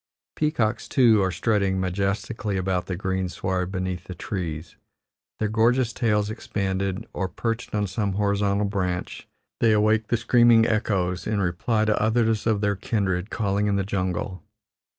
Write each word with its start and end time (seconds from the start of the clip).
Peacocks, 0.35 0.87
too, 0.87 1.21
are 1.21 1.29
strutting 1.29 1.79
majestically 1.79 2.57
about 2.57 2.87
the 2.87 2.95
greensward 2.95 3.71
beneath 3.71 4.05
the 4.05 4.15
trees, 4.15 4.75
their 5.37 5.47
gorgeous 5.47 5.93
tails 5.93 6.31
expanded, 6.31 7.05
or, 7.13 7.27
perched 7.29 7.75
on 7.75 7.85
some 7.85 8.13
horizontal 8.13 8.65
branch, 8.65 9.27
they 9.59 9.71
awake 9.73 10.07
the 10.07 10.17
screaming 10.17 10.65
echoes 10.65 11.27
in 11.27 11.39
reply 11.39 11.85
to 11.85 12.01
others 12.01 12.47
of 12.47 12.61
their 12.61 12.75
kindred 12.75 13.29
calling 13.29 13.67
in 13.67 13.75
the 13.75 13.83
jungle. 13.85 14.41